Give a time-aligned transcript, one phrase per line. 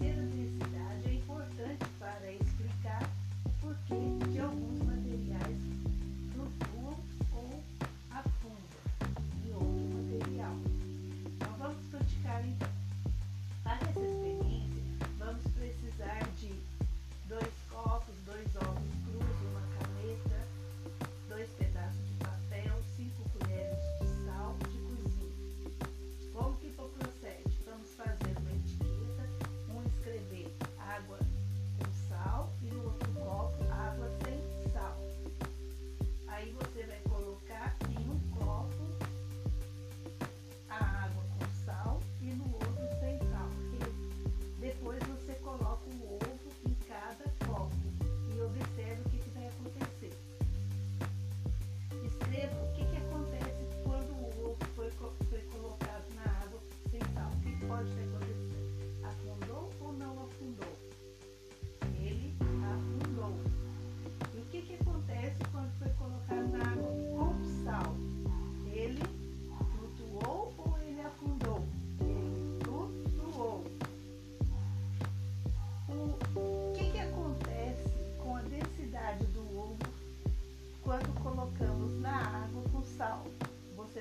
[0.00, 0.21] Yeah.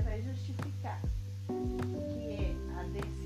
[0.00, 1.00] você vai justificar,
[1.46, 3.19] que é a decisão